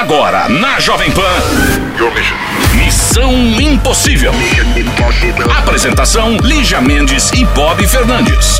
[0.00, 1.20] Agora, na Jovem Pan.
[2.74, 4.32] Missão Impossível.
[5.58, 8.58] Apresentação: Lígia Mendes e Bob Fernandes.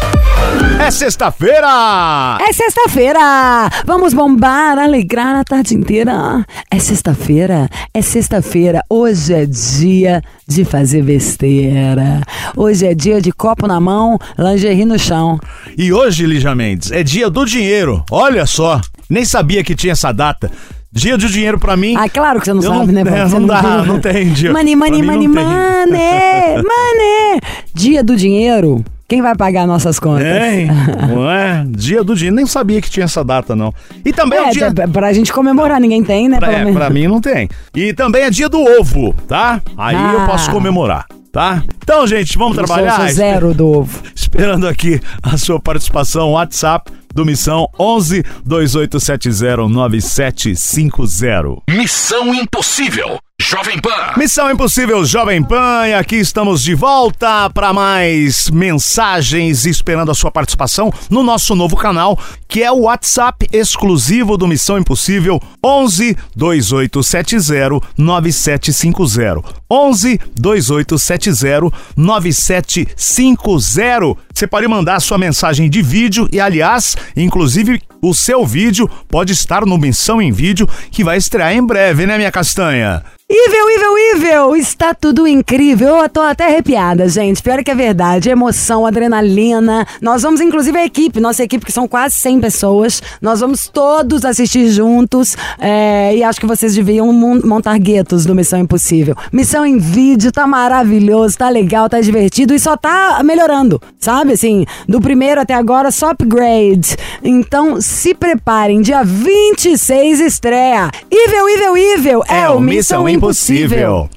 [0.78, 2.36] É sexta-feira!
[2.46, 3.70] É sexta-feira!
[3.86, 6.44] Vamos bombar, alegrar a tarde inteira.
[6.70, 8.84] É sexta-feira, é sexta-feira.
[8.90, 12.20] Hoje é dia de fazer besteira.
[12.54, 15.40] Hoje é dia de copo na mão, lingerie no chão.
[15.76, 18.04] E hoje, Lígia Mendes, é dia do dinheiro.
[18.10, 18.78] Olha só,
[19.08, 20.50] nem sabia que tinha essa data.
[20.92, 21.94] Dia de dinheiro pra mim.
[21.96, 23.10] Ah, claro que você não eu sabe, não, né?
[23.20, 23.24] é?
[23.24, 23.92] Você não dá, viu.
[23.92, 24.52] não tem dia.
[24.52, 27.40] Money, money, money, não money, money.
[27.74, 28.84] Dia do dinheiro.
[29.08, 30.22] Quem vai pagar nossas contas?
[30.24, 30.66] Tem,
[31.08, 31.64] não é?
[31.68, 32.36] Dia do dinheiro.
[32.36, 33.72] Nem sabia que tinha essa data, não.
[34.04, 34.72] E também é, É, o dia.
[34.72, 36.38] pra, pra gente comemorar, ninguém tem, né?
[36.38, 37.48] Pra, é, pra mim não tem.
[37.74, 39.60] E também é dia do ovo, tá?
[39.76, 40.26] Aí eu Ah.
[40.26, 41.62] posso comemorar, tá?
[41.82, 42.96] Então, gente, vamos Eu sou- trabalhar?
[43.06, 44.00] sou zero do ovo.
[44.14, 46.32] Esperando aqui a sua participação.
[46.32, 51.62] WhatsApp do Missão 11 2870 9750.
[51.68, 53.18] Missão Impossível.
[53.40, 54.12] Jovem Pan.
[54.18, 60.30] Missão Impossível Jovem Pan, e aqui estamos de volta para mais mensagens, esperando a sua
[60.30, 67.80] participação no nosso novo canal, que é o WhatsApp exclusivo do Missão Impossível 11 2870
[67.96, 69.54] 9750.
[69.70, 74.20] 11 2870 9750.
[74.34, 79.32] Você pode mandar a sua mensagem de vídeo e, aliás, inclusive o seu vídeo pode
[79.32, 83.02] estar no Missão em Vídeo que vai estrear em breve, né, minha castanha?
[83.32, 84.56] Ivel, Ivel, Ivel!
[84.56, 85.98] Está tudo incrível.
[85.98, 87.40] Eu tô até arrepiada, gente.
[87.40, 88.28] Pior que é verdade.
[88.28, 89.86] Emoção, adrenalina.
[90.02, 93.00] Nós vamos, inclusive, a equipe, nossa equipe, que são quase 100 pessoas.
[93.22, 95.36] Nós vamos todos assistir juntos.
[95.60, 99.14] é, e acho que vocês deviam mon- montar guetos do Missão Impossível.
[99.32, 104.32] Missão em vídeo, tá maravilhoso, tá legal, tá divertido e só tá melhorando, sabe?
[104.32, 106.96] Assim, do primeiro até agora, só upgrade.
[107.22, 108.80] Então, se preparem.
[108.82, 110.90] Dia 26 estreia.
[111.08, 112.24] Ivel, Ivel, Ivel!
[112.28, 113.19] É, o Missão Impossível.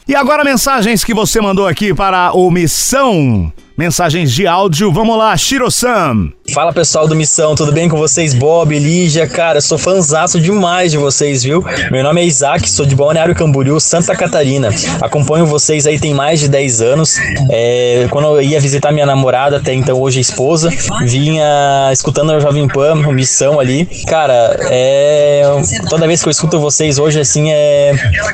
[0.08, 3.52] E agora mensagens que você mandou aqui para o Missão.
[3.76, 4.92] Mensagens de áudio.
[4.92, 6.32] Vamos lá, Shiro-san.
[6.54, 8.34] Fala pessoal do Missão, tudo bem com vocês?
[8.34, 11.66] Bob, Lígia, cara, sou fanzaço demais de vocês, viu?
[11.90, 14.70] Meu nome é Isaac, sou de Balneário Camboriú, Santa Catarina.
[15.02, 17.18] Acompanho vocês aí tem mais de 10 anos.
[17.50, 20.70] É, quando eu ia visitar minha namorada, até então hoje esposa,
[21.06, 23.86] vinha escutando a Jovem Pan, Missão ali.
[24.06, 25.44] Cara, é,
[25.90, 27.94] toda vez que eu escuto vocês hoje, assim, é,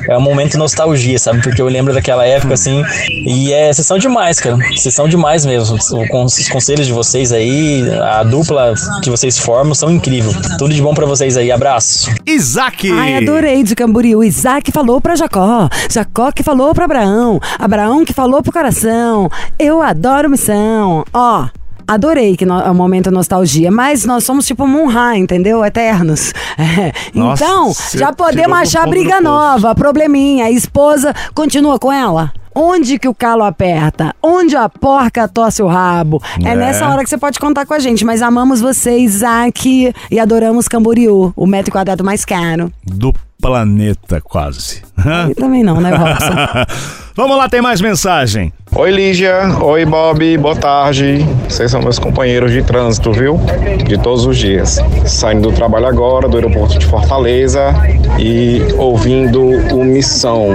[0.09, 1.41] é um momento de nostalgia, sabe?
[1.43, 4.57] Porque eu lembro daquela época, assim, e é, vocês são demais, cara.
[4.75, 5.77] Vocês são demais mesmo.
[6.09, 8.73] Com os conselhos de vocês aí, a dupla
[9.03, 10.31] que vocês formam são incrível.
[10.57, 11.51] Tudo de bom pra vocês aí.
[11.51, 12.11] Abraço.
[12.25, 12.91] Isaac.
[12.91, 14.23] Ai, adorei de Camboriú.
[14.23, 15.69] Isaac falou pra Jacó.
[15.89, 17.39] Jacó que falou pra Abraão.
[17.57, 19.29] Abraão que falou pro coração.
[19.57, 21.03] Eu adoro missão.
[21.13, 21.47] Ó.
[21.87, 25.65] Adorei que no, é um momento nostalgia, mas nós somos tipo Munha, entendeu?
[25.65, 26.31] Eternos.
[26.59, 26.91] É.
[27.13, 30.45] Nossa, então, já podemos achar briga nova, probleminha.
[30.45, 32.33] A esposa continua com ela?
[32.61, 34.13] Onde que o calo aperta?
[34.21, 36.21] Onde a porca torce o rabo?
[36.43, 36.55] É, É.
[36.55, 40.67] nessa hora que você pode contar com a gente, mas amamos você, Isaac, e adoramos
[40.67, 42.69] Camboriú, o metro quadrado mais caro.
[42.83, 44.81] Do planeta, quase.
[45.29, 46.33] E também não, né, Robson?
[47.15, 48.53] Vamos lá, tem mais mensagem.
[48.75, 51.25] Oi Lígia, oi Bob, boa tarde.
[51.49, 53.37] Vocês são meus companheiros de trânsito, viu?
[53.85, 54.77] De todos os dias.
[55.05, 57.73] Saindo do trabalho agora, do aeroporto de Fortaleza
[58.19, 59.41] e ouvindo
[59.75, 60.49] o Missão.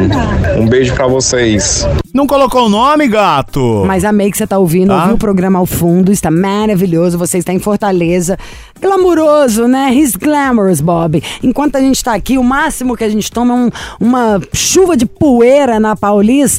[0.56, 1.86] Um beijo pra vocês.
[2.14, 3.82] Não colocou o nome, gato?
[3.84, 7.52] Mas amei que você tá ouvindo, ouviu o programa ao fundo, está maravilhoso, você está
[7.52, 8.38] em Fortaleza.
[8.80, 9.92] Glamuroso, né?
[9.92, 11.20] He's glamorous, Bob.
[11.42, 13.70] Enquanto a gente tá aqui, o máximo que a gente toma é um-
[14.08, 16.53] uma chuva de poeira na Paulista.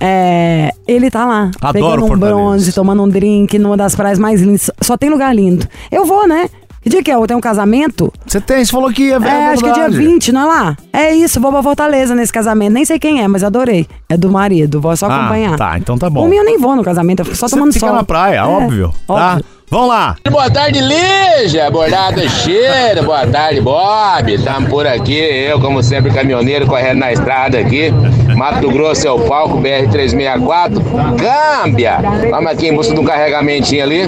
[0.00, 4.40] É, ele tá lá, Adoro pegando um bronze, tomando um drink numa das praias mais
[4.40, 4.70] lindas.
[4.80, 5.66] Só tem lugar lindo.
[5.90, 6.48] Eu vou, né?
[6.82, 7.14] Que dia que é?
[7.16, 8.12] Eu tenho um casamento?
[8.24, 9.28] Você tem, você falou que ia ver.
[9.28, 10.76] É, acho que é dia 20, não é lá?
[10.92, 12.72] É isso, vou pra Fortaleza nesse casamento.
[12.74, 13.88] Nem sei quem é, mas adorei.
[14.08, 15.56] É do marido, vou só Ah, acompanhar.
[15.56, 16.24] tá, então tá bom.
[16.24, 17.96] O meu eu nem vou no casamento, eu fico só Você tomando fica sol.
[17.96, 19.14] na praia, É, óbvio, tá?
[19.32, 19.44] óbvio.
[19.68, 20.14] Vamos lá.
[20.30, 21.68] Boa tarde, Lígia.
[21.72, 23.02] Bordada cheira.
[23.02, 24.32] Boa tarde, Bob.
[24.32, 25.18] Estamos por aqui.
[25.18, 27.92] Eu, como sempre, caminhoneiro, correndo na estrada aqui.
[28.36, 30.80] Mato Grosso é o palco, BR-364.
[31.18, 31.98] Câmbia.
[32.30, 34.02] Vamos aqui em busca de um carregamentinho ali.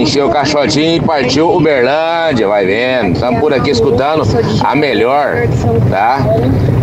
[0.00, 2.46] Encheu o caixotinho e partiu Uberlândia.
[2.46, 3.14] Vai vendo.
[3.14, 4.22] Estamos por aqui escutando
[4.62, 5.48] a melhor,
[5.90, 6.20] tá?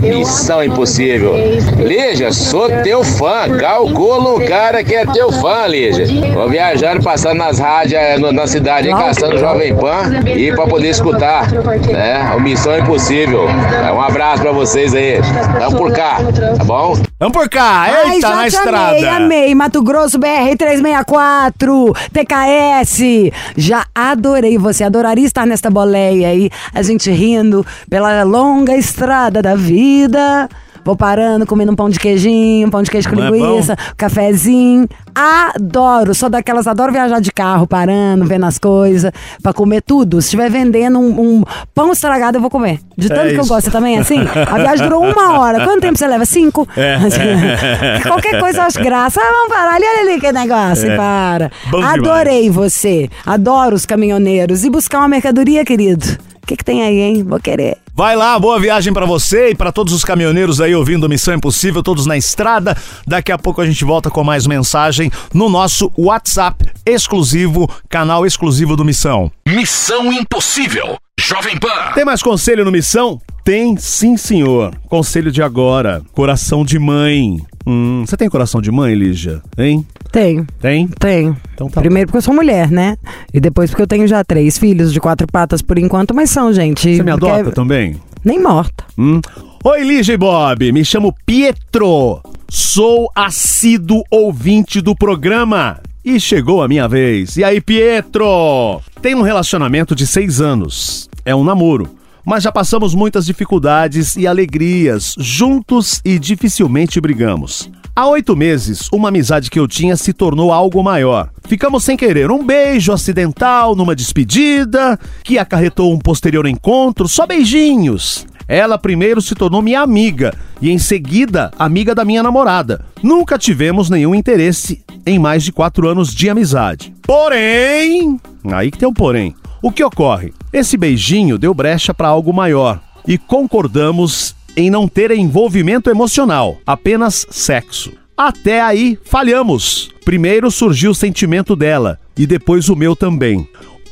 [0.01, 1.36] Missão impossível.
[1.77, 3.48] Lígia, sou teu fã.
[3.57, 6.06] Calcula um cara que é teu fã, Lígia.
[6.33, 10.04] Vou viajando, passando nas rádios no- na cidade, aí, caçando Jovem Pan
[10.36, 12.34] e pra poder escutar, né?
[12.36, 13.48] O Missão Impossível.
[13.50, 15.20] É, Um abraço pra vocês aí.
[15.60, 16.18] Tamo por cá,
[16.58, 16.98] tá bom?
[17.20, 17.82] Vamos por cá.
[18.06, 18.88] Ai, Eita, já na estrada.
[18.90, 19.56] amei, amei.
[19.56, 23.32] Mato Grosso, BR 364, TKS.
[23.58, 24.84] Já adorei você.
[24.84, 30.48] Adoraria estar nesta boleia aí, a gente rindo pela longa estrada da vida.
[30.89, 33.75] Vou parando, comendo um pão de queijinho, um pão de queijo com Não é linguiça,
[33.95, 34.89] cafezinho.
[35.13, 36.15] Adoro.
[36.15, 39.12] Sou daquelas, adoro viajar de carro, parando, vendo as coisas,
[39.44, 40.19] pra comer tudo.
[40.19, 41.44] Se estiver vendendo um, um
[41.75, 42.80] pão estragado, eu vou comer.
[42.97, 43.50] De tanto É que eu isso.
[43.50, 44.18] gosto Você também é assim?
[44.19, 45.63] A viagem durou uma hora.
[45.63, 46.25] Quanto tempo você leva?
[46.25, 46.68] Cinco.
[46.75, 46.97] É.
[48.09, 49.21] Qualquer coisa eu acho graça.
[49.21, 50.89] Ah, vamos parar ali, olha ali que negócio.
[50.89, 50.97] É.
[50.97, 51.51] Para.
[51.69, 52.00] Bom demais.
[52.00, 53.07] Adorei você.
[53.27, 54.65] Adoro os caminhoneiros.
[54.65, 56.18] E buscar uma mercadoria, querido?
[56.41, 57.24] O que, que tem aí, hein?
[57.24, 57.77] Vou querer.
[58.00, 61.84] Vai lá, boa viagem pra você e pra todos os caminhoneiros aí ouvindo Missão Impossível,
[61.84, 62.78] todos na estrada.
[63.06, 68.78] Daqui a pouco a gente volta com mais mensagem no nosso WhatsApp exclusivo, canal exclusivo
[68.78, 69.30] do Missão.
[69.46, 70.98] Missão Impossível.
[71.19, 71.92] Jovem Pan.
[71.94, 73.19] Tem mais conselho no Missão?
[73.44, 74.74] Tem sim, senhor.
[74.88, 76.01] Conselho de agora.
[76.13, 77.38] Coração de mãe.
[77.68, 79.42] Hum, você tem coração de mãe, Lígia?
[79.57, 79.86] Hein?
[80.12, 80.46] Tenho.
[80.60, 80.88] Tem?
[80.88, 81.38] Tenho.
[81.54, 82.98] Então tá Primeiro porque eu sou mulher, né?
[83.34, 86.52] E depois porque eu tenho já três filhos de quatro patas por enquanto, mas são,
[86.52, 86.82] gente.
[86.98, 87.96] Você me porque- adota também?
[88.24, 88.84] Nem morta.
[88.98, 89.22] Hum?
[89.64, 90.72] Oi, Lígia e Bob.
[90.72, 92.22] Me chamo Pietro.
[92.50, 95.80] Sou assíduo ouvinte do programa.
[96.04, 97.38] E chegou a minha vez.
[97.38, 98.82] E aí, Pietro?
[99.02, 101.10] Tenho um relacionamento de seis anos.
[101.26, 101.90] É um namoro.
[102.30, 107.72] Mas já passamos muitas dificuldades e alegrias juntos e dificilmente brigamos.
[107.96, 111.31] Há oito meses, uma amizade que eu tinha se tornou algo maior.
[111.48, 118.28] Ficamos sem querer um beijo acidental numa despedida, que acarretou um posterior encontro, só beijinhos.
[118.48, 122.86] Ela primeiro se tornou minha amiga e em seguida amiga da minha namorada.
[123.02, 126.94] Nunca tivemos nenhum interesse em mais de quatro anos de amizade.
[127.02, 128.20] Porém,
[128.52, 129.34] aí que tem um porém.
[129.62, 130.34] O que ocorre?
[130.54, 137.26] Esse beijinho deu brecha para algo maior e concordamos em não ter envolvimento emocional, apenas
[137.30, 137.92] sexo.
[138.16, 139.90] Até aí falhamos.
[140.06, 143.48] Primeiro surgiu o sentimento dela e depois o meu também.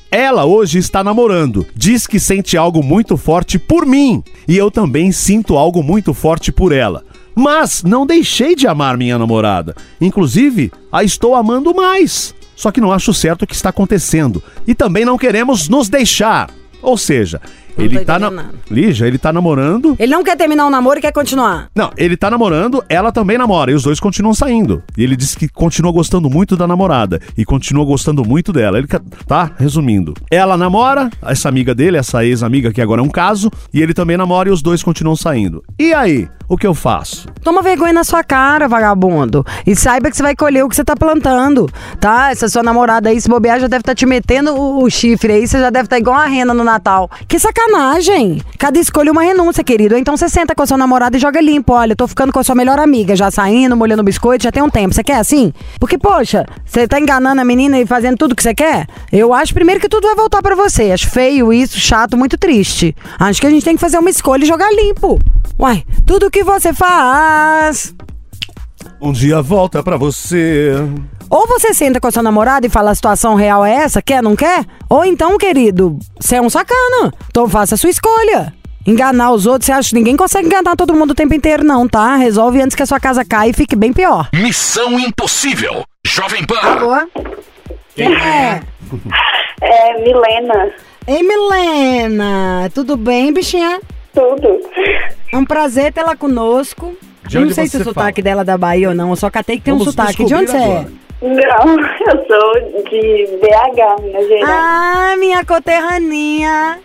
[0.10, 5.12] Ela hoje está namorando, diz que sente algo muito forte por mim e eu também
[5.12, 7.04] sinto algo muito forte por ela.
[7.36, 9.76] Mas não deixei de amar minha namorada.
[10.00, 12.34] Inclusive, a estou amando mais.
[12.58, 16.50] Só que não acho certo o que está acontecendo e também não queremos nos deixar.
[16.82, 17.42] Ou seja,
[17.76, 18.46] Não ele tá na...
[18.70, 21.70] Lígia, ele tá namorando Ele não quer terminar o namoro e quer continuar.
[21.76, 24.84] não, ele tá namorando, ela também namora, e os dois continuam saindo.
[24.96, 28.78] E ele diz que continua gostando muito da namorada e continua gostando muito dela.
[28.78, 28.88] Ele
[29.28, 30.14] tá resumindo.
[30.32, 34.18] Ela namora, essa amiga dele, essa ex-amiga que agora é um caso, e ele também
[34.18, 35.64] namora e os dois continuam saindo.
[35.80, 37.28] E aí, o que eu faço?
[37.44, 39.46] Toma vergonha na sua cara, vagabundo.
[39.66, 42.32] E saiba que você vai colher o que você tá plantando, tá?
[42.32, 45.60] Essa sua namorada aí, se bobear, já deve estar te metendo o, chifre aí, você
[45.60, 47.10] já deve estar igual a rena no Natal.
[47.28, 48.42] Que sacanagem!
[48.58, 49.98] Cada escolha uma renúncia, querido.
[49.98, 51.74] Então você senta com a sua namorada e joga limpo.
[51.74, 54.64] Olha, eu tô ficando com a sua melhor amiga, já saindo, molhando biscoito, já tem
[54.64, 54.94] um tempo.
[54.94, 55.54] Você quer assim?
[55.80, 58.88] Porque, poxa, você tá enganando a menina e fazendo tudo que você quer?
[59.12, 60.92] Eu acho primeiro que tudo vai voltar pra você.
[60.92, 62.96] Acho feio isso, chato, muito triste.
[63.20, 65.20] Acho que a gente tem que fazer uma escolha e jogar limpo.
[65.60, 67.94] Uai, tudo que você faz.
[69.02, 70.72] Um dia volta pra você.
[71.30, 74.24] Ou você senta com a sua namorada e fala a situação real é essa, quer,
[74.24, 74.66] não quer?
[74.90, 77.14] Ou então, querido, você é um sacana.
[77.30, 78.54] Então faça a sua escolha.
[78.86, 81.86] Enganar os outros, você acha que ninguém consegue enganar todo mundo o tempo inteiro, não,
[81.88, 82.16] tá?
[82.16, 84.30] Resolve antes que a sua casa caia e fique bem pior.
[84.34, 85.84] Missão Impossível.
[86.06, 86.78] Jovem Pan.
[86.80, 87.08] Boa.
[87.94, 88.62] Quem é?
[89.62, 90.72] É, Milena.
[91.06, 93.82] Ei, Milena, tudo bem, bichinha?
[94.14, 94.60] Tudo.
[95.32, 96.96] É um prazer tê-la conosco.
[97.28, 98.24] De não sei se o sotaque fala?
[98.24, 100.24] dela é da Bahia ou não, eu só catei que tem um Vamos sotaque.
[100.24, 100.86] De onde você é?
[101.22, 104.46] Não, eu sou de BH, Minas Gerais.
[104.48, 106.80] Ah, minha coterraninha.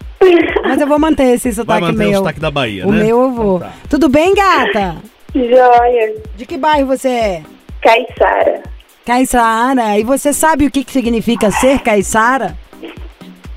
[0.65, 2.19] Mas eu vou manter esse Vai sotaque manter o meu.
[2.19, 3.05] sotaque da Bahia, O né?
[3.05, 3.57] meu eu vou.
[3.57, 3.75] Então tá.
[3.89, 4.97] Tudo bem, gata?
[5.35, 6.15] Joia.
[6.37, 7.43] De que bairro você é?
[7.81, 8.63] Caiçara.
[9.07, 9.99] Caiçara.
[9.99, 12.57] E você sabe o que, que significa ser caiçara?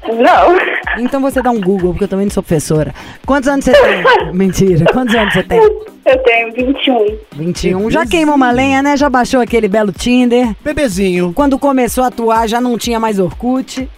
[0.07, 1.01] Não.
[1.03, 2.93] Então você dá um Google, porque eu também não sou professora.
[3.25, 4.03] Quantos anos você tem?
[4.33, 4.85] Mentira.
[4.91, 5.59] Quantos anos você tem?
[5.59, 7.17] Eu tenho 21.
[7.33, 7.89] 21.
[7.89, 8.95] Já queimou uma lenha, né?
[8.95, 10.55] Já baixou aquele belo Tinder.
[10.63, 11.33] Bebezinho.
[11.33, 13.89] Quando começou a atuar, já não tinha mais Orkut.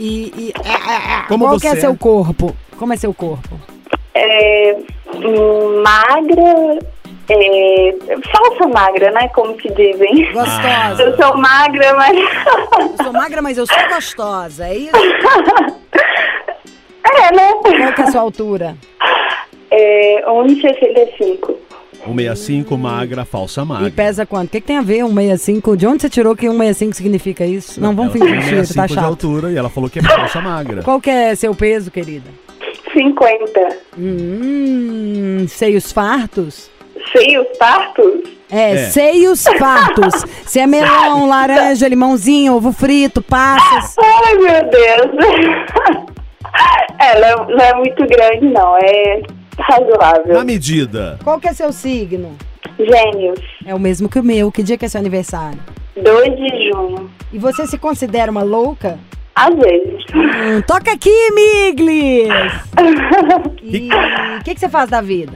[0.00, 0.32] E.
[0.36, 0.52] e-
[1.28, 1.96] Como qual você é seu é?
[1.96, 2.56] corpo?
[2.76, 3.48] Como é seu corpo?
[4.14, 4.76] É,
[5.14, 6.78] hum, magra.
[7.28, 7.94] É,
[8.32, 9.28] falsa magra, né?
[9.28, 10.32] Como se dizem.
[10.32, 11.02] Gostosa.
[11.02, 12.18] Eu sou magra, mas.
[12.18, 14.66] Eu sou magra, mas eu sou gostosa.
[14.66, 14.96] É isso?
[17.04, 17.52] é, né?
[17.62, 18.76] Qual que é a sua altura?
[19.70, 21.54] É 1,65.
[22.04, 23.86] 165, magra, falsa magra.
[23.88, 24.48] E pesa quanto?
[24.48, 25.76] O que, que tem a ver 165?
[25.76, 27.80] De onde você tirou que 165 significa isso?
[27.80, 29.04] Não, vamos fingir que 165 tá de chato.
[29.04, 30.82] altura e ela falou que é falsa magra.
[30.82, 32.28] Qual que é seu peso, querida?
[32.92, 33.68] 50.
[33.96, 36.71] Hum, seios fartos?
[37.16, 38.20] Seios fartos?
[38.50, 38.76] É, É.
[38.90, 40.24] seios fartos.
[40.46, 43.94] Se é melão, laranja, limãozinho, ovo frito, passas.
[43.98, 45.26] Ai, meu Deus.
[46.98, 48.76] É, não é, não é muito grande, não.
[48.78, 49.22] É
[49.58, 50.34] razoável.
[50.34, 51.18] Na medida.
[51.24, 52.36] Qual que é seu signo?
[52.78, 53.40] Gênios.
[53.66, 54.50] É o mesmo que o meu.
[54.52, 55.58] Que dia que é seu aniversário?
[55.96, 57.10] 2 de junho.
[57.32, 58.98] E você se considera uma louca?
[59.34, 60.04] Às vezes.
[60.14, 62.28] Hum, toca aqui, Miglis!
[63.62, 63.88] E
[64.40, 65.32] o que, que você faz da vida?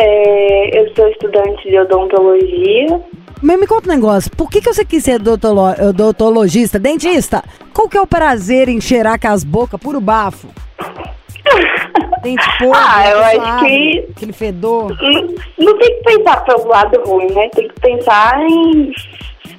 [0.00, 3.00] É, eu sou estudante de odontologia.
[3.42, 7.42] Mas me conta um negócio, por que, que você quis ser odontolo- odontologista, dentista?
[7.74, 10.48] Qual que é o prazer em cheirar com as bocas puro bafo?
[12.22, 14.96] Dente podre, Ah, eu acho que- Aquele fedor.
[15.00, 15.22] Não,
[15.58, 17.48] não tem que pensar pelo lado ruim, né?
[17.54, 18.92] Tem que pensar em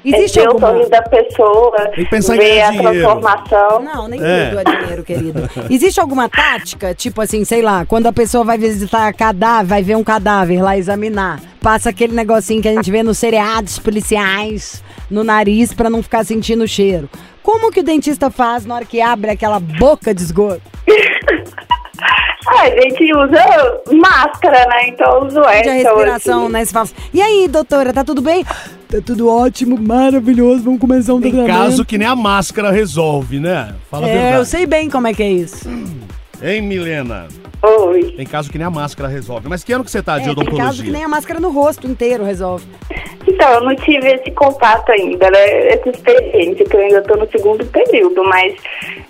[0.06, 0.70] Existe é, ver o alguma...
[0.70, 2.92] sorriso da pessoa, Tem que pensar ver a dinheiro.
[2.92, 3.82] transformação.
[3.82, 4.50] Não, nem É.
[4.50, 5.50] tudo é dinheiro, querido.
[5.70, 9.96] Existe alguma tática, tipo assim, sei lá, quando a pessoa vai visitar cadáver, vai ver
[9.98, 14.82] um cadáver lá examinar, passa aquele negocinho que a gente vê nos seriados policiais
[15.12, 17.10] no nariz pra não ficar sentindo o cheiro.
[17.44, 20.62] Como que o dentista faz na hora que abre aquela boca de esgoto?
[22.52, 24.88] Ah, a gente usa máscara, né?
[24.88, 25.64] Então uso essa.
[25.64, 26.66] De respiração, né?
[26.66, 28.44] Você fala assim, e aí, doutora, tá tudo bem?
[28.44, 31.56] Tá tudo ótimo, maravilhoso, vamos começar um Tem tratamento.
[31.58, 33.76] caso que nem a máscara resolve, né?
[33.92, 34.38] Fala a É, verdade.
[34.38, 35.70] eu sei bem como é que é isso.
[36.42, 37.28] Hein, Milena?
[37.62, 38.14] Oi.
[38.16, 39.48] Tem caso que nem a máscara resolve.
[39.50, 40.66] Mas que ano que você tá de É, tem odontologia?
[40.66, 42.66] caso que nem a máscara no rosto inteiro resolve.
[43.28, 45.68] Então, eu não tive esse contato ainda, né?
[45.68, 48.54] Essa experiência, que eu ainda tô no segundo período, mas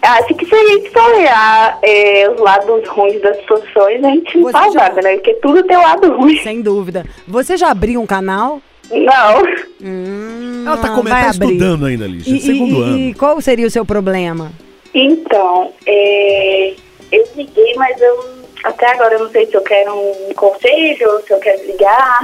[0.01, 4.37] acho que se a gente for olhar é, os lados ruins das situações, a gente
[4.37, 5.13] não faz já- nada, né?
[5.15, 6.37] Porque tudo tem lado ruim.
[6.41, 7.05] Sem dúvida.
[7.27, 8.61] Você já abriu um canal?
[8.91, 9.43] Não.
[9.81, 11.09] Hum, Ela tá, come...
[11.09, 12.35] tá estudando ainda, Lígia.
[12.35, 12.97] E, segundo e- ano.
[12.99, 14.51] e qual seria o seu problema?
[14.93, 16.73] Então, é,
[17.11, 21.21] eu liguei, mas eu até agora eu não sei se eu quero um conselho ou
[21.21, 22.19] se eu quero ligar.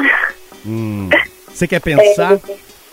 [0.66, 1.10] Hum.
[1.54, 2.34] Você quer pensar?
[2.34, 2.40] É,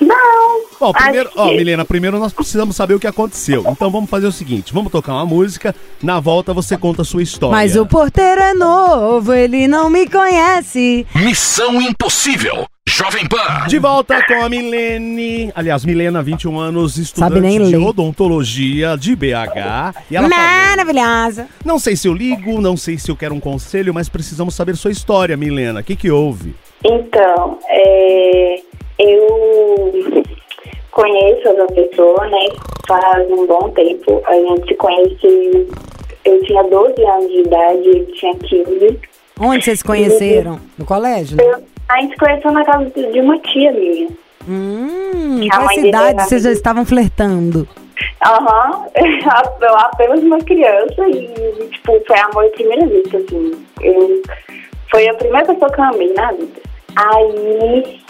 [0.03, 0.63] não.
[0.81, 3.65] Bom, primeiro, ó, que- Milena, primeiro nós precisamos saber o que aconteceu.
[3.69, 7.23] Então vamos fazer o seguinte: vamos tocar uma música, na volta você conta a sua
[7.23, 7.57] história.
[7.57, 11.07] Mas o porteiro é novo, ele não me conhece.
[11.15, 12.67] Missão Impossível.
[12.85, 13.67] Jovem Pan.
[13.69, 15.53] De volta com a Milene.
[15.55, 17.77] Aliás, Milena, 21 anos, estudante de ler.
[17.77, 19.95] odontologia de BH.
[20.11, 21.47] E ela falou, Maravilhosa.
[21.65, 24.77] não sei se eu ligo, não sei se eu quero um conselho, mas precisamos saber
[24.77, 25.79] sua história, Milena.
[25.81, 26.57] O que que houve?
[26.85, 28.61] Então, é,
[29.03, 30.23] eu
[30.91, 32.47] conheço essa pessoa, né?
[32.87, 34.23] Faz um bom tempo.
[34.27, 35.69] A gente se conhece.
[36.25, 38.99] Eu tinha 12 anos de idade, ele tinha 15.
[39.41, 40.61] Onde vocês se conheceram?
[40.79, 41.37] No colégio?
[41.37, 41.45] né?
[41.45, 44.09] Eu- a gente se conheceu na casa de uma tia minha.
[44.49, 47.69] Hum, A qual era vocês já estavam flertando?
[48.25, 48.87] Aham,
[49.61, 53.65] eu apenas uma criança e, tipo, foi amor de primeira vista, assim.
[53.81, 54.23] Eu,
[54.91, 56.61] foi a primeira pessoa que eu amei na vida.
[56.97, 58.01] Aí,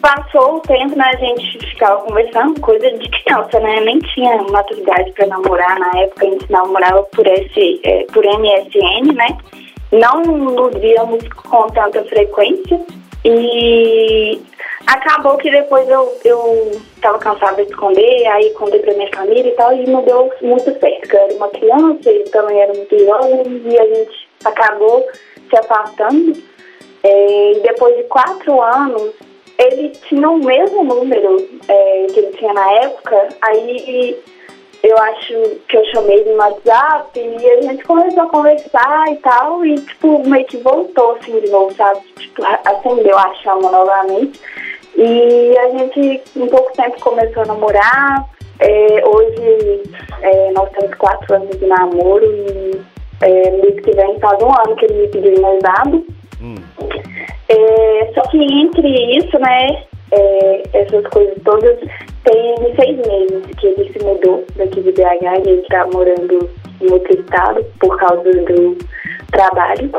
[0.00, 5.12] passou o tempo, né, a gente ficava conversando, coisa de criança, né, nem tinha maturidade
[5.12, 9.38] pra namorar na época, a gente namorava por, esse, é, por MSN, né,
[9.92, 12.80] não nos víamos com tanta frequência
[13.24, 14.40] e
[14.86, 19.54] acabou que depois eu, eu tava cansada de esconder, aí contei pra minha família e
[19.56, 23.62] tal, e não deu muito certo, eu era uma criança, ele também era muito jovem,
[23.64, 25.06] e a gente acabou
[25.48, 26.32] se afastando.
[27.02, 29.12] É, depois de quatro anos,
[29.58, 34.16] ele tinha o mesmo número é, que ele tinha na época, aí
[34.82, 35.34] eu acho
[35.68, 39.74] que eu chamei ele no WhatsApp e a gente começou a conversar e tal, e
[39.74, 42.00] tipo, meio que voltou assim de novo, sabe?
[42.18, 44.40] Tipo, acendeu a chama novamente.
[44.94, 48.28] E a gente, em pouco tempo, começou a namorar.
[48.58, 49.82] É, hoje
[50.22, 52.80] é, nós temos quatro anos de namoro e
[53.20, 56.06] é, mês que vem faz um ano que ele me pediu noivado.
[58.06, 59.82] É, só que entre isso, né,
[60.12, 61.78] é, essas coisas todas,
[62.24, 66.48] tem seis meses que ele se mudou daqui de BH e ele está morando
[66.80, 68.76] em outro estado por causa do
[69.30, 69.90] trabalho.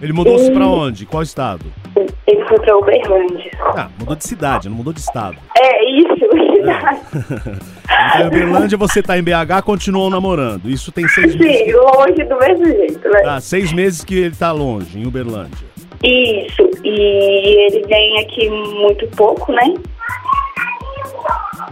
[0.00, 1.06] Ele mudou-se pra onde?
[1.06, 1.64] Qual estado?
[2.26, 3.50] Ele foi para Uberlândia.
[3.76, 5.36] Ah, mudou de cidade, não mudou de estado.
[5.58, 6.10] É isso,
[8.10, 10.70] Então, em Uberlândia, você tá em BH, continuam namorando.
[10.70, 11.58] Isso tem seis meses.
[11.58, 13.22] Sim, longe do mesmo jeito, né?
[13.26, 15.69] Ah, seis meses que ele tá longe, em Uberlândia.
[16.02, 19.74] Isso, e ele vem aqui muito pouco, né?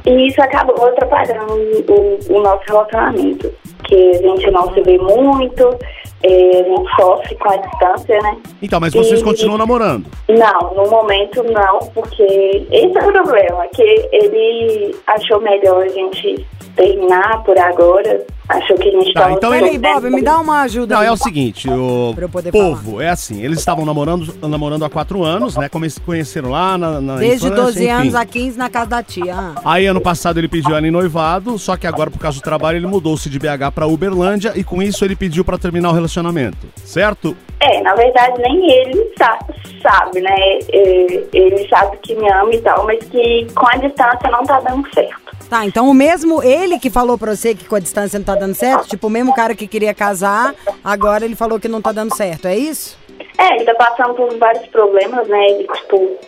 [0.07, 3.53] E isso acabou atrapalhando o, o nosso relacionamento.
[3.85, 5.79] Que a gente não se vê muito,
[6.23, 8.37] é, a gente sofre com a distância, né?
[8.61, 10.05] Então, mas vocês E- continuam namorando.
[10.29, 13.83] Não, no momento não, porque esse é o problema, que
[14.13, 19.33] ele achou melhor a gente terminar por agora, achou que a gente Tá, tava...
[19.35, 20.95] então Peraí, ele- Bob, me dá uma ajuda.
[20.95, 21.09] Não, aí.
[21.09, 22.15] é o seguinte, o
[22.53, 25.69] povo, é assim, eles estavam namorando, namorando há quatro anos, né?
[25.69, 27.91] Come- Conheceram lá na, na Desde infância, 12 enfim.
[27.93, 29.35] anos a 15 na casa da tia.
[29.65, 32.77] Aí ano passado ele pediu ela em noivado, só que agora por causa do trabalho
[32.79, 36.57] ele mudou-se de BH pra Uberlândia e com isso ele pediu pra terminar o relacionamento,
[36.85, 37.37] certo?
[37.61, 39.39] É, na verdade, nem ele sa-
[39.83, 40.35] sabe, né?
[40.73, 44.61] É, Ele sabe que me ama e tal, mas que com a distância não tá
[44.61, 45.28] dando certo.
[45.49, 48.35] Tá, então o mesmo ele que falou pra você que com a distância não tá
[48.35, 51.91] dando certo, tipo, o mesmo cara que queria casar, agora ele falou que não tá
[51.91, 52.99] dando certo, é isso?
[53.39, 55.51] É, ele tá passando por vários problemas, né?
[55.51, 56.19] Ele, tipo,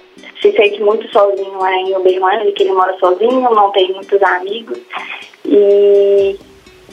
[0.40, 4.78] se sente muito sozinho lá em Uberlândia, que ele mora sozinho, não tem muitos amigos.
[5.44, 6.38] E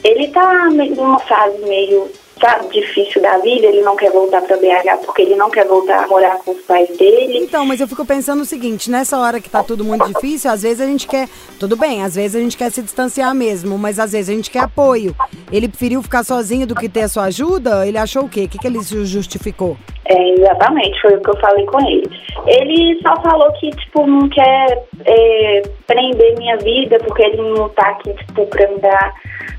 [0.04, 3.66] ele tá numa fase meio, sabe, difícil da vida.
[3.66, 6.60] Ele não quer voltar pra BH porque ele não quer voltar a morar com os
[6.62, 7.38] pais dele.
[7.38, 10.62] Então, mas eu fico pensando o seguinte, nessa hora que tá tudo muito difícil, às
[10.62, 11.28] vezes a gente quer,
[11.58, 14.50] tudo bem, às vezes a gente quer se distanciar mesmo, mas às vezes a gente
[14.50, 15.14] quer apoio.
[15.52, 17.86] Ele preferiu ficar sozinho do que ter a sua ajuda?
[17.86, 18.44] Ele achou o quê?
[18.44, 19.76] O que, que ele ju- justificou?
[20.10, 22.08] É, exatamente, foi o que eu falei com ele.
[22.46, 27.88] Ele só falou que, tipo, não quer é, prender minha vida, porque ele não tá
[27.90, 29.14] aqui, tipo, pra me dar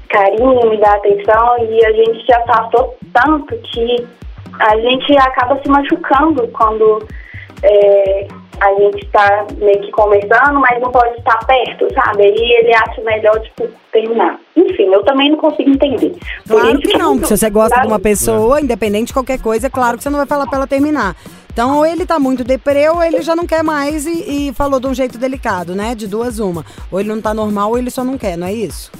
[0.10, 4.08] carinho, me dar atenção, e a gente se afastou tanto que
[4.60, 7.08] a gente acaba se machucando quando
[7.64, 8.28] é,
[8.62, 12.24] a gente tá meio que conversando, mas não pode estar perto, sabe?
[12.24, 14.40] Aí ele acha melhor, tipo, terminar.
[14.56, 16.12] Enfim, eu também não consigo entender.
[16.46, 19.40] Por Claro isso que não, porque se você gosta de uma pessoa, independente de qualquer
[19.42, 21.16] coisa, é claro que você não vai falar pra ela terminar.
[21.52, 24.80] Então, ou ele tá muito deprê, ou ele já não quer mais e, e falou
[24.80, 25.96] de um jeito delicado, né?
[25.96, 26.66] De duas uma.
[26.92, 28.92] Ou ele não tá normal, ou ele só não quer, não é isso?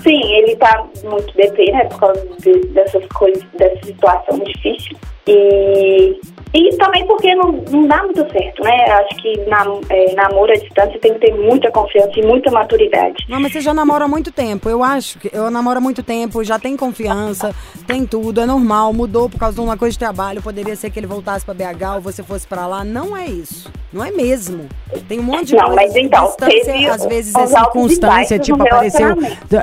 [0.00, 4.96] Sim, ele tá muito deprê, né, por causa de- dessas coisas, dessa situação difícil.
[5.28, 6.18] E,
[6.54, 8.84] e também porque não, não dá muito certo, né?
[8.92, 13.26] Acho que nam, é, namoro à distância tem que ter muita confiança e muita maturidade.
[13.28, 14.68] Não, mas você já namora há muito tempo.
[14.68, 17.54] Eu acho que eu namoro há muito tempo, já tem confiança,
[17.86, 18.92] tem tudo, é normal.
[18.92, 20.42] Mudou por causa de uma coisa de trabalho.
[20.42, 22.84] Poderia ser que ele voltasse pra BH ou você fosse pra lá.
[22.84, 23.70] Não é isso.
[23.92, 24.66] Não é mesmo.
[25.08, 25.76] Tem um monte de Não, coisa.
[25.76, 29.16] mas então, distância, teve às vezes é circunstância, tipo, apareceu.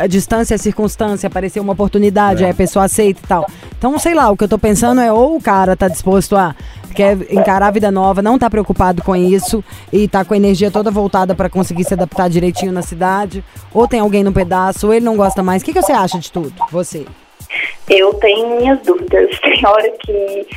[0.09, 3.47] distância é circunstância, apareceu uma oportunidade, aí a pessoa aceita e tal.
[3.77, 6.55] Então, sei lá, o que eu tô pensando é ou o cara tá disposto a
[6.93, 10.71] quer encarar a vida nova, não tá preocupado com isso e tá com a energia
[10.71, 14.93] toda voltada pra conseguir se adaptar direitinho na cidade, ou tem alguém no pedaço, ou
[14.93, 15.61] ele não gosta mais.
[15.61, 16.53] O que, que você acha de tudo?
[16.71, 17.05] Você?
[17.89, 19.29] Eu tenho minhas dúvidas.
[19.41, 20.47] Tem hora que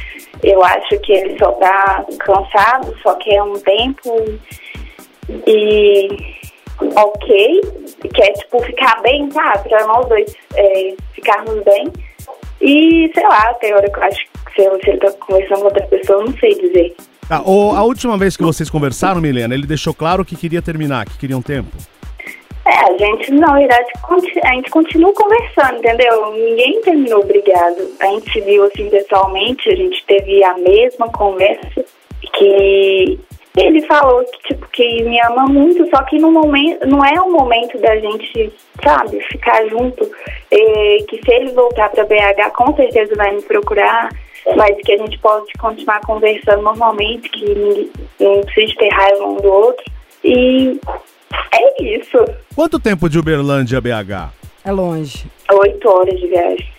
[0.43, 4.39] eu acho que ele só tá cansado, só quer um tempo
[5.47, 6.09] e
[6.95, 7.61] ok,
[8.15, 9.59] quer tipo ficar bem, tá?
[9.59, 11.93] Pra nós dois é, ficarmos bem.
[12.61, 15.65] E sei lá, tem hora que eu acho se ele se ele tá conversando com
[15.67, 16.97] outra pessoa, eu não sei dizer.
[17.29, 21.05] Tá, o- a última vez que vocês conversaram, Milena, ele deixou claro que queria terminar,
[21.07, 21.77] que queria um tempo.
[22.65, 23.87] É, a gente, na verdade,
[24.43, 26.33] a gente continua conversando, entendeu?
[26.33, 27.77] Ninguém terminou brigado.
[28.01, 31.85] A gente se viu assim pessoalmente, a gente teve a mesma conversa
[32.33, 33.21] que
[33.57, 37.31] ele falou que, tipo, que me ama muito, só que no momento, não é o
[37.31, 40.05] momento da gente, sabe, ficar junto.
[40.51, 44.11] É, que se ele voltar para BH, com certeza vai me procurar,
[44.55, 49.37] mas que a gente pode continuar conversando normalmente, que ninguém, não precisa ter raiva um
[49.37, 49.85] do outro.
[50.23, 50.79] E
[51.53, 52.19] é isso.
[52.55, 54.33] Quanto tempo de Uberlândia a BH?
[54.65, 55.27] É longe.
[55.51, 56.77] Oito horas de viagem.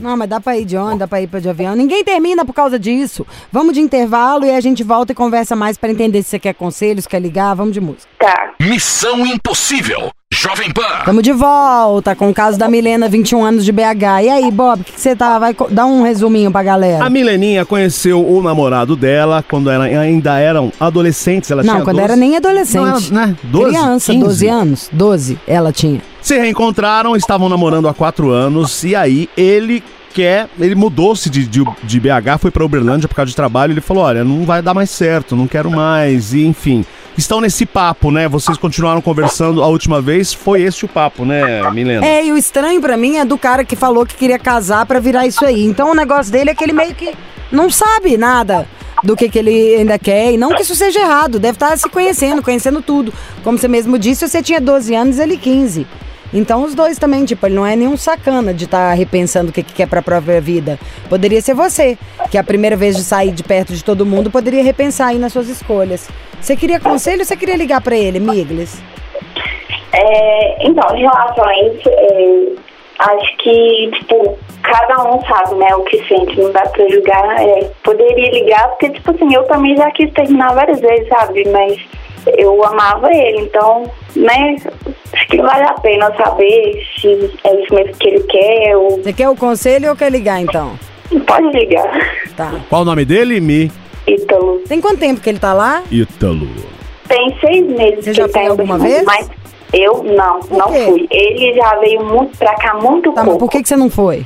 [0.00, 1.74] Não, mas dá pra ir de ônibus, dá pra ir pra de avião.
[1.74, 3.26] Ninguém termina por causa disso.
[3.50, 6.54] Vamos de intervalo e a gente volta e conversa mais pra entender se você quer
[6.54, 7.54] conselhos, quer ligar.
[7.54, 8.08] Vamos de música.
[8.18, 8.54] Tá.
[8.60, 10.10] Missão Impossível.
[10.42, 11.04] Jovem Pan.
[11.04, 14.22] Tamo de volta com o caso da Milena, 21 anos de BH.
[14.24, 15.38] E aí, Bob, o que você tá?
[15.38, 17.04] Vai dar um resuminho pra galera.
[17.04, 21.50] A Mileninha conheceu o namorado dela quando ela ainda eram adolescentes.
[21.50, 22.04] Ela Não, tinha quando 12.
[22.04, 23.12] era nem adolescente.
[23.12, 23.36] Não, era, né?
[23.44, 24.24] 12, Criança, 15.
[24.24, 24.88] 12 anos.
[24.90, 26.00] 12, ela tinha.
[26.22, 29.82] Se reencontraram, estavam namorando há quatro anos e aí ele
[30.14, 33.72] quer, ele mudou-se de, de, de BH, foi pra Uberlândia por causa de trabalho.
[33.74, 36.82] Ele falou: Olha, não vai dar mais certo, não quero mais, e enfim.
[37.20, 38.26] Estão nesse papo, né?
[38.26, 42.04] Vocês continuaram conversando a última vez, foi esse o papo, né, Milena?
[42.04, 44.98] É, e o estranho pra mim é do cara que falou que queria casar pra
[44.98, 45.66] virar isso aí.
[45.66, 47.12] Então o negócio dele é que ele meio que
[47.52, 48.66] não sabe nada
[49.04, 50.32] do que, que ele ainda quer.
[50.32, 53.12] E não que isso seja errado, deve estar se conhecendo, conhecendo tudo.
[53.44, 55.86] Como você mesmo disse, você tinha 12 anos ele 15.
[56.32, 59.62] Então os dois também, tipo, ele não é nenhum sacana de estar repensando o que,
[59.62, 60.78] que quer pra própria vida.
[61.08, 61.98] Poderia ser você,
[62.30, 65.32] que a primeira vez de sair de perto de todo mundo poderia repensar aí nas
[65.32, 66.08] suas escolhas.
[66.40, 68.80] Você queria conselho ou você queria ligar pra ele, Miglis?
[69.92, 72.46] É, então, em relação a isso, é,
[73.00, 77.40] acho que, tipo, cada um sabe, né, o que sente, não dá pra julgar.
[77.40, 81.48] É, poderia ligar, porque, tipo assim, eu também já quis terminar várias vezes, sabe?
[81.48, 81.80] Mas
[82.26, 84.56] eu amava ele, então, né,
[85.12, 87.08] Acho que vale a pena saber se
[87.44, 90.78] é isso mesmo que ele quer ou Você quer o conselho ou quer ligar então?
[91.26, 91.90] pode ligar.
[92.36, 92.54] Tá.
[92.68, 93.40] Qual o nome dele?
[93.40, 93.70] Mi.
[94.06, 94.60] Ítalo.
[94.68, 95.82] Tem quanto tempo que ele tá lá?
[95.90, 96.46] Ítalo.
[97.08, 99.02] Tem seis meses Você que já ele tá foi em alguma vez?
[99.04, 99.28] Mas
[99.72, 100.84] eu não, Por não quê?
[100.86, 101.08] fui.
[101.10, 103.38] Ele já veio muito pra cá muito Tá, mas pouco.
[103.40, 104.24] por que, que você não foi?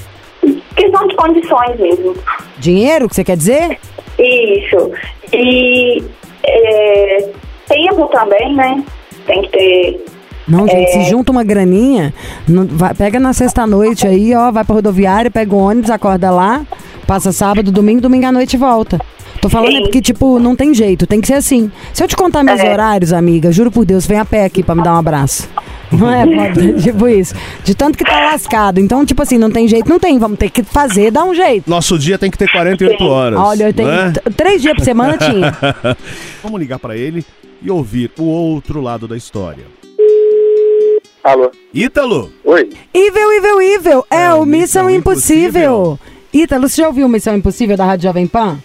[0.77, 2.15] Questão de condições mesmo.
[2.59, 3.79] Dinheiro que você quer dizer?
[4.19, 4.91] Isso.
[5.33, 6.03] E
[6.43, 7.29] é,
[7.69, 8.83] tempo também, né?
[9.27, 10.05] Tem que ter.
[10.47, 10.93] Não, gente, É.
[11.05, 12.13] se junta uma graninha,
[12.47, 16.63] não- vai- pega na sexta-noite aí, ó, vai pra rodoviária, pega o ônibus, acorda lá,
[17.07, 19.01] passa sábado, domingo, domingo à noite e volta.
[19.41, 21.71] Tô falando é porque, tipo, não tem jeito, tem que ser assim.
[21.93, 22.71] Se eu te contar meus É.
[22.71, 25.49] horários, amiga, juro por Deus, vem a pé aqui pra me dar um abraço.
[25.93, 26.75] Não é, Bob?
[26.83, 27.35] tipo isso.
[27.63, 28.81] De tanto que tá lascado.
[28.81, 30.19] Então, tipo assim, não tem jeito, não tem.
[30.19, 31.69] Vamos ter que fazer, dar um jeito.
[31.71, 33.05] Nosso dia tem que ter 48 Sim.
[33.09, 33.39] horas.
[33.39, 34.11] Olha, eu tenho não é?
[34.13, 35.57] t- três dias por semana tinha.
[36.43, 37.25] Vamos ligar pra ele
[37.63, 39.65] e ouvir o outro lado da história.
[41.23, 41.51] Alô?
[41.73, 42.69] Ítalo, Oi?
[42.93, 45.99] Evil, Evil, Evil, é, É, o Missão Missão Impossível.
[46.33, 48.59] Ítalo, você já ouviu Missão Impossível da Rádio Jovem Pan?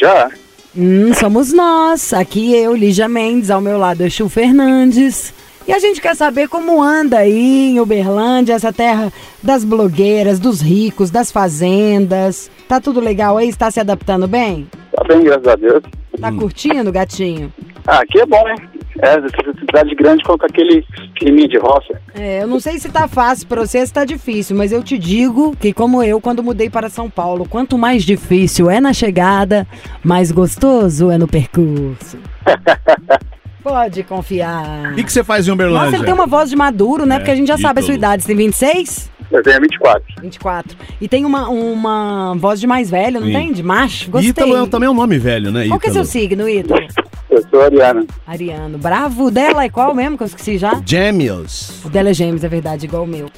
[0.00, 0.30] Já?
[0.76, 2.12] Hum, somos nós.
[2.12, 5.32] Aqui eu, Lígia Mendes, ao meu lado é Chu Fernandes.
[5.66, 9.10] E a gente quer saber como anda aí em Uberlândia, essa terra
[9.42, 12.50] das blogueiras, dos ricos, das fazendas.
[12.68, 13.48] Tá tudo legal aí?
[13.48, 14.68] Está se adaptando bem?
[14.92, 15.82] Tá bem, graças a Deus.
[16.20, 17.50] Tá curtindo, gatinho?
[17.86, 18.54] Ah, aqui é bom, né?
[19.00, 19.14] É,
[19.58, 20.84] cidade grande com aquele
[21.16, 22.00] climinha de roça.
[22.14, 24.96] É, eu não sei se tá fácil pra você, se tá difícil, mas eu te
[24.96, 29.66] digo que, como eu, quando mudei para São Paulo, quanto mais difícil é na chegada,
[30.04, 32.18] mais gostoso é no percurso.
[33.64, 34.92] Pode confiar.
[34.92, 35.84] o que, que você faz em Uberlândia?
[35.86, 37.14] Nossa, ele tem uma voz de maduro, né?
[37.16, 37.98] É, Porque a gente já sabe a sua ídolo.
[38.06, 38.22] idade.
[38.22, 39.10] Você tem 26?
[39.32, 40.02] Eu tenho 24.
[40.20, 40.76] 24.
[41.00, 43.32] E tem uma, uma voz de mais velho, não Sim.
[43.32, 43.52] tem?
[43.52, 44.10] De macho?
[44.10, 44.30] Gostei.
[44.30, 45.66] Ítalo é também um nome velho, né?
[45.66, 46.12] Qual que é seu Ítalo?
[46.12, 46.86] signo, Ítalo?
[47.30, 48.04] Eu sou Ariana.
[48.26, 48.76] Ariano.
[48.78, 49.24] Bravo.
[49.24, 50.16] O dela é qual mesmo?
[50.18, 50.80] Que eu esqueci já.
[50.84, 51.82] Gêmeos.
[51.84, 53.28] O dela é gêmeos, é verdade, igual o meu.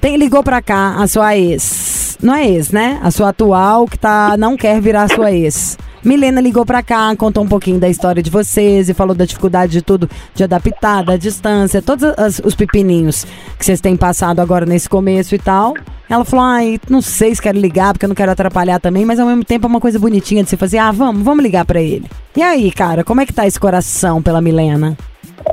[0.00, 2.01] Tem, ligou pra cá a sua ex.
[2.22, 3.00] Não é ex, né?
[3.02, 5.76] A sua atual que tá, não quer virar sua ex.
[6.04, 9.72] Milena ligou pra cá, contou um pouquinho da história de vocês e falou da dificuldade
[9.72, 13.24] de tudo, de adaptar, da distância, todos as- os pepininhos
[13.56, 15.74] que vocês têm passado agora nesse começo e tal.
[16.10, 19.18] Ela falou, ai, não sei se quero ligar, porque eu não quero atrapalhar também, mas
[19.20, 20.78] ao mesmo tempo é uma coisa bonitinha de se fazer.
[20.78, 22.06] Ah, vamos, vamos ligar pra ele.
[22.36, 24.96] E aí, cara, como é que tá esse coração pela Milena?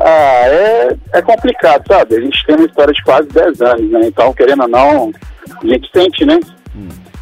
[0.02, 2.16] Ah, é, é complicado, sabe?
[2.16, 4.02] A gente tem uma história de quase 10 anos, né?
[4.06, 5.12] Então, querendo ou não,
[5.64, 6.40] a gente sente, né?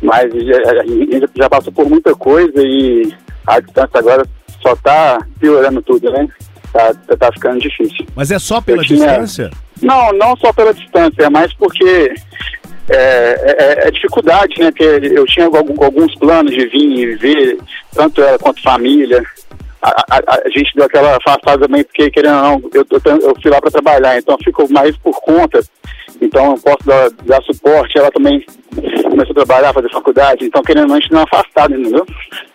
[0.01, 3.13] Mas já- a gente já passou por muita coisa e
[3.45, 4.23] a distância agora
[4.61, 6.27] só tá piorando tudo, né?
[6.73, 8.05] Tá, tá ficando difícil.
[8.15, 9.51] Mas é só pela Eu tinha- distância?
[9.81, 12.13] Não, não só pela distância, é mais porque
[12.89, 12.95] é,
[13.83, 14.71] é- é dificuldade, né?
[14.71, 17.57] Porque eu tinha alguns planos de vir e ver
[17.93, 19.23] tanto ela quanto família.
[19.81, 23.35] A, a- a gente deu aquela afastada também, porque querendo ou não, eu, tendo- eu
[23.41, 25.61] fui lá para trabalhar, então ficou mais por conta.
[26.21, 27.97] Então eu posso dar, dar suporte.
[27.97, 28.45] Ela também
[29.09, 32.05] começou a trabalhar, fazer faculdade, então querendo ou não, a gente não é afastado, entendeu?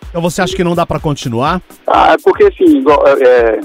[0.09, 1.61] Então você acha que não dá pra continuar?
[1.87, 3.59] Ah, é porque assim, igual, é,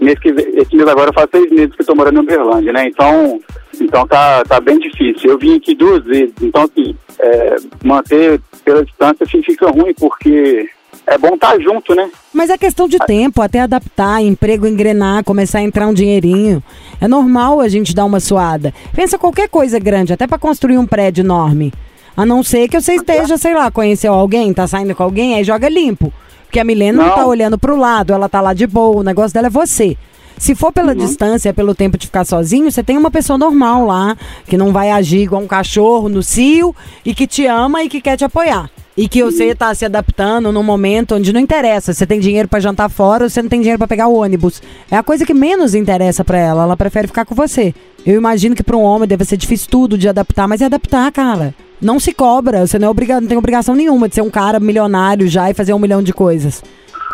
[0.00, 2.86] mês que esse mês agora faz seis meses que eu tô morando em Uberlândia, né?
[2.86, 3.40] Então,
[3.80, 5.30] então tá, tá bem difícil.
[5.30, 10.68] Eu vim aqui duas vezes, então assim, é, manter pela distância assim, fica ruim, porque
[11.06, 12.10] é bom estar junto, né?
[12.32, 16.62] Mas é questão de tempo, até adaptar, emprego engrenar, começar a entrar um dinheirinho.
[17.00, 18.72] É normal a gente dar uma suada.
[18.94, 21.72] Pensa qualquer coisa grande, até pra construir um prédio enorme.
[22.16, 25.44] A não ser que você esteja, sei lá, conheceu alguém, tá saindo com alguém, aí
[25.44, 26.12] joga limpo.
[26.44, 27.14] Porque a Milena não, Não.
[27.16, 29.96] tá olhando pro lado, ela tá lá de boa, o negócio dela é você.
[30.36, 34.16] Se for pela distância, pelo tempo de ficar sozinho, você tem uma pessoa normal lá,
[34.46, 38.00] que não vai agir igual um cachorro no cio e que te ama e que
[38.00, 38.68] quer te apoiar.
[38.96, 41.94] E que você tá se adaptando num momento onde não interessa.
[41.94, 44.62] Você tem dinheiro pra jantar fora ou você não tem dinheiro pra pegar o ônibus.
[44.90, 46.64] É a coisa que menos interessa pra ela.
[46.64, 47.74] Ela prefere ficar com você.
[48.04, 51.10] Eu imagino que pra um homem deve ser difícil tudo de adaptar, mas é adaptar,
[51.10, 51.54] cara.
[51.80, 52.66] Não se cobra.
[52.66, 55.54] Você não, é obriga não tem obrigação nenhuma de ser um cara milionário já e
[55.54, 56.62] fazer um milhão de coisas.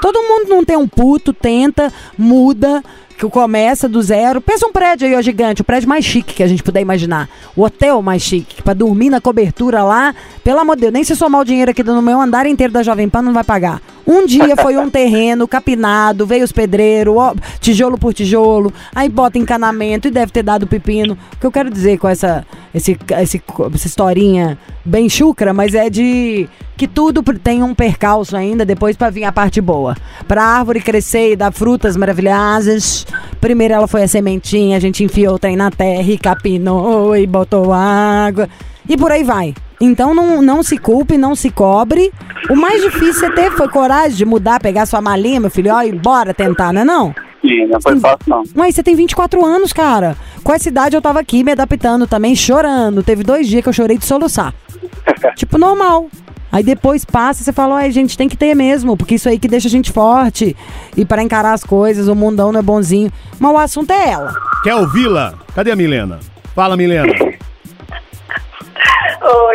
[0.01, 2.83] Todo mundo não tem um puto, tenta, muda,
[3.18, 4.40] que começa do zero.
[4.40, 7.28] Pensa um prédio aí, ó, gigante, o prédio mais chique que a gente puder imaginar.
[7.57, 10.14] O hotel mais chique, pra dormir na cobertura lá.
[10.44, 12.83] Pelo amor de Deus, nem se somar o dinheiro aqui no meu andar inteiro da
[12.83, 13.83] Jovem Pan, não vai pagar.
[14.09, 19.37] Um dia foi um terreno capinado, veio os pedreiros, ó, tijolo por tijolo, aí bota
[19.37, 21.12] encanamento e deve ter dado pepino.
[21.35, 23.42] O que eu quero dizer com essa, esse, esse,
[23.75, 29.11] essa historinha bem chucra, mas é de que tudo tem um percalço ainda depois pra
[29.11, 29.94] vir a parte boa.
[30.27, 33.07] Pra árvore crescer e dar frutas maravilhosas.
[33.42, 37.27] Primeiro ela foi a sementinha, a gente enfiou o trem na terra e capinou e
[37.27, 38.49] botou água.
[38.88, 39.55] E por aí vai.
[39.81, 42.12] Então não, não se culpe, não se cobre.
[42.48, 45.83] O mais difícil você teve foi coragem de mudar, pegar sua malinha, meu filho, ó,
[45.83, 47.14] e bora tentar, não é não?
[47.40, 48.42] Sim, não foi fácil, não.
[48.55, 50.16] Mas você tem 24 anos, cara.
[50.42, 53.03] Com essa idade eu tava aqui me adaptando também, chorando.
[53.03, 54.53] Teve dois dias que eu chorei de soluçar.
[55.37, 56.09] tipo, normal.
[56.51, 59.38] Aí depois passa e você fala, ai, gente, tem que ter mesmo, porque isso aí
[59.38, 60.57] que deixa a gente forte.
[60.96, 63.12] E para encarar as coisas, o mundão não é bonzinho.
[63.38, 64.35] Mas o assunto é ela.
[64.64, 65.35] Quer ouvi-la?
[65.55, 66.18] Cadê a Milena?
[66.55, 67.12] Fala, Milena.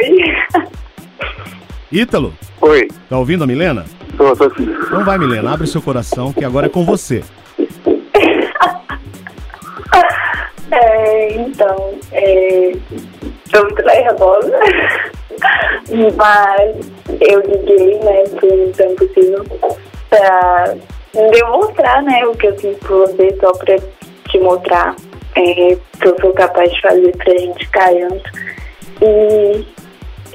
[0.04, 0.36] Oi.
[1.92, 3.86] Ítalo, Oi, tá ouvindo a Milena?
[4.18, 4.64] tô, tô assim.
[4.64, 7.24] Então vai, Milena, abre seu coração, que agora é com você.
[10.72, 12.72] É, então, é,
[13.52, 14.52] tô muito nervosa,
[16.16, 19.46] mas eu liguei, né, pro Missão Possível
[20.10, 20.74] pra
[21.32, 23.76] demonstrar, né, o que eu sinto por você, só pra
[24.30, 24.96] te mostrar
[25.36, 28.32] é, que eu sou capaz de fazer pra gente ficar junto.
[29.04, 29.68] E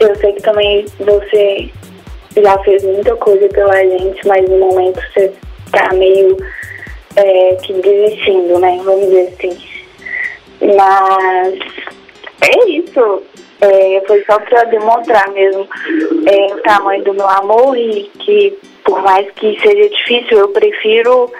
[0.00, 1.70] eu sei que também você
[2.36, 5.32] já fez muita coisa pela gente, mas no momento você
[5.72, 6.36] tá meio
[7.16, 8.80] é, que desistindo, né?
[8.84, 9.58] Vamos dizer assim.
[10.60, 11.58] Mas
[12.42, 13.22] é isso.
[13.60, 15.66] É, foi só pra demonstrar mesmo
[16.26, 18.56] é, o tamanho do meu amor e que
[18.88, 21.30] por mais que seja difícil, eu prefiro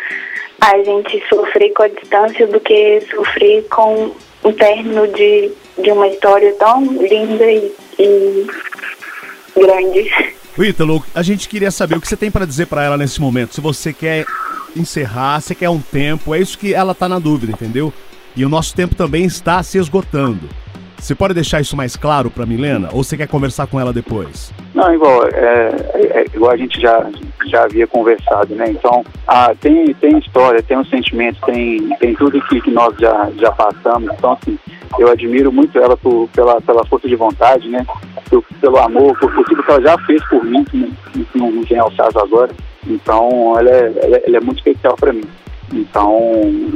[0.61, 4.11] a gente sofrer com a distância do que sofrer com
[4.43, 8.47] o término de, de uma história tão linda e, e
[9.57, 10.11] grande.
[10.57, 13.21] O Ítalo, a gente queria saber o que você tem pra dizer pra ela nesse
[13.21, 13.55] momento.
[13.55, 14.25] Se você quer
[14.77, 17.93] encerrar, se quer um tempo, é isso que ela tá na dúvida, entendeu?
[18.37, 20.49] E o nosso tempo também está se esgotando.
[20.99, 22.89] Você pode deixar isso mais claro pra Milena?
[22.93, 24.53] Ou você quer conversar com ela depois?
[24.75, 27.09] Não, igual, é, é- é igual a gente já,
[27.47, 28.65] já havia conversado, né?
[28.69, 33.31] Então, ah, tem, tem história, tem um sentimento, tem, tem tudo que, que nós já,
[33.39, 34.11] já passamos.
[34.13, 34.59] Então, assim,
[34.99, 37.85] eu admiro muito ela por, pela, pela força de vontade, né?
[38.31, 41.39] Por- pelo amor, por, por tudo que ela já fez por mim, que não, que
[41.39, 42.51] não vem ao caso agora.
[42.87, 45.25] Então, ela é, ela é, ela é muito especial para mim.
[45.73, 46.19] Então,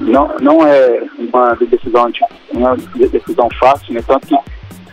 [0.02, 2.20] não, não é uma decisão, de-
[2.50, 2.76] uma
[3.10, 4.02] decisão fácil, né?
[4.06, 4.36] Tanto que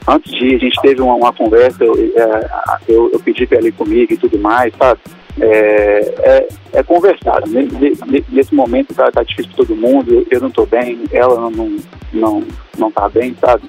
[0.08, 2.50] antes de a gente teve uma, uma conversa, eu, é,
[2.88, 5.00] eu, eu pedi para ela ir comigo e tudo mais, sabe?
[5.42, 6.48] É, é,
[6.80, 7.42] é conversar.
[7.48, 7.68] Ne-
[8.08, 11.78] ne- Nesse momento tá, tá difícil para todo mundo, eu, não estou bem, ela não,
[12.14, 12.44] não,
[12.78, 13.64] não, tá bem, sabe?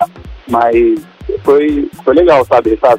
[0.49, 1.01] Mas
[1.45, 2.77] foi, foi legal sabe?
[2.77, 2.97] Pra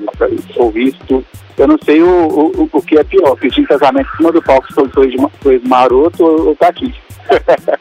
[0.56, 1.26] Ouvir isso tudo.
[1.58, 4.42] Eu não sei o, o, o que é pior, pedir em casamento em cima do
[4.42, 6.94] palco foi, foi, foi maroto ou, ou tá aqui.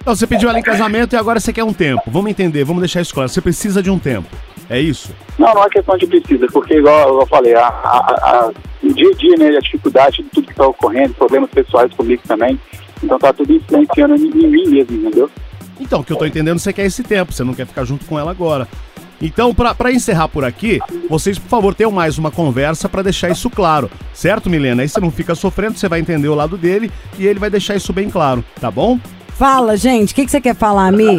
[0.01, 2.03] Então, você pediu ela em casamento e agora você quer um tempo.
[2.09, 3.29] Vamos entender, vamos deixar isso claro.
[3.29, 4.29] Você precisa de um tempo.
[4.71, 5.11] É isso?
[5.39, 7.99] Não, não é questão de precisa, porque igual eu falei, a, a,
[8.47, 8.51] a-
[8.83, 12.23] o dia a dia, né, a dificuldade de tudo que está ocorrendo, problemas pessoais comigo
[12.27, 12.59] também,
[13.03, 15.29] então tá tudo influenciando em, em mim mesmo, entendeu?
[15.81, 18.05] Então, o que eu tô entendendo, você quer esse tempo, você não quer ficar junto
[18.07, 18.69] com ela agora.
[19.21, 20.79] Então, pra, pra encerrar por aqui,
[21.09, 23.91] vocês, por favor, tenham mais uma conversa pra deixar isso claro.
[24.15, 24.83] Certo, Milena?
[24.83, 27.75] Aí você não fica sofrendo, você vai entender o lado dele e ele vai deixar
[27.75, 28.99] isso bem claro, tá bom?
[29.31, 31.19] Fala, gente, o que, que você quer falar, Mi?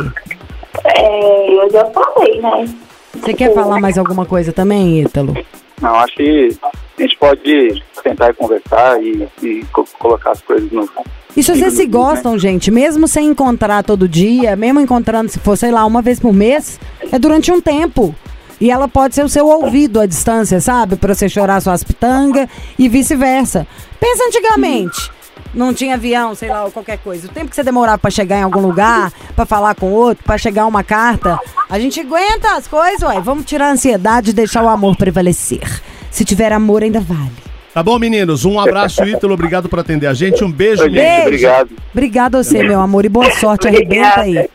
[0.85, 2.73] É, eu já falei, né?
[3.21, 5.35] Você quer falar mais alguma coisa também, Ítalo?
[5.81, 6.49] Não, acho que
[6.97, 10.87] a gente pode tentar conversar e, e co- colocar as coisas no.
[11.35, 15.57] E se vocês se gostam, gente, mesmo sem encontrar todo dia, mesmo encontrando, se for,
[15.57, 16.79] sei lá, uma vez por mês,
[17.11, 18.13] é durante um tempo.
[18.59, 20.95] E ela pode ser o seu ouvido à distância, sabe?
[20.95, 23.65] Pra você chorar suas pitangas e vice-versa.
[23.99, 25.09] Pensa antigamente.
[25.53, 27.27] Não tinha avião, sei lá, ou qualquer coisa.
[27.27, 30.37] O tempo que você demorava pra chegar em algum lugar, pra falar com outro, pra
[30.37, 31.37] chegar uma carta,
[31.69, 33.19] a gente aguenta as coisas, ué.
[33.19, 35.81] Vamos tirar a ansiedade e deixar o amor prevalecer.
[36.09, 37.31] Se tiver amor, ainda vale.
[37.73, 38.43] Tá bom, meninos?
[38.43, 39.33] Um abraço, Ítalo.
[39.33, 40.43] Obrigado por atender a gente.
[40.43, 41.23] Um beijo, Oi, gente, Milena.
[41.23, 41.69] obrigado.
[41.93, 43.67] Obrigada a você, meu amor, e boa sorte.
[43.67, 44.49] Arrebenta aí.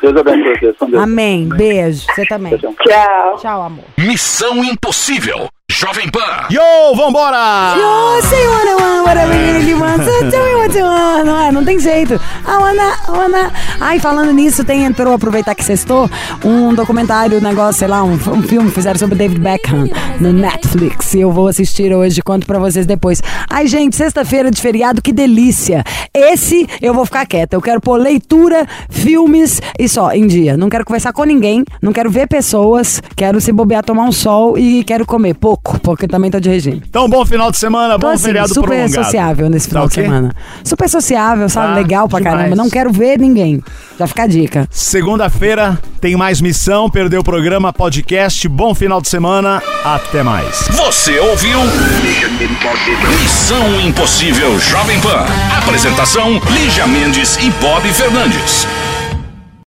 [0.00, 0.94] Deus abençoe vocês.
[0.94, 1.48] Amém.
[1.48, 2.06] Beijo.
[2.14, 2.56] Você também.
[2.58, 3.38] Tchau.
[3.40, 3.84] Tchau, amor.
[3.98, 5.48] Missão Impossível.
[5.76, 6.46] Jovem Pan.
[6.50, 7.74] Yo, vambora!
[7.76, 11.24] You say what I want, what I really want, so tell me what you want.
[11.24, 12.14] Não, é, não tem jeito.
[12.14, 13.52] I wanna, I wanna.
[13.80, 16.08] Ai, falando nisso, tem, entrou, aproveitar que sextou,
[16.44, 19.88] um documentário, um negócio, sei lá, um, um filme que fizeram sobre David Beckham
[20.20, 21.12] no Netflix.
[21.14, 23.20] E eu vou assistir hoje, conto pra vocês depois.
[23.50, 25.82] Ai, gente, sexta-feira de feriado, que delícia.
[26.14, 27.56] Esse eu vou ficar quieta.
[27.56, 30.56] Eu quero pôr leitura, filmes e só, em dia.
[30.56, 34.56] Não quero conversar com ninguém, não quero ver pessoas, quero se bobear, tomar um sol
[34.56, 36.82] e quero comer pouco, porque também tô de regime.
[36.88, 39.04] Então, bom final de semana, Tô bom assim, feriado super prolongado.
[39.04, 40.04] sociável nesse final Tá de ok?
[40.04, 40.34] semana.
[40.62, 41.68] Super sociável, sabe?
[41.68, 42.36] Tá, Legal pra demais.
[42.36, 42.56] caramba.
[42.56, 43.62] Não quero ver ninguém.
[43.98, 44.68] Já fica a dica.
[44.70, 48.46] Segunda-feira tem mais missão, perdeu o programa, podcast.
[48.48, 50.68] Bom final de semana, até mais.
[50.70, 51.58] Você ouviu?
[53.22, 55.24] Missão Impossível Jovem Pan.
[55.58, 58.66] Apresentação: Lígia Mendes e Bob Fernandes.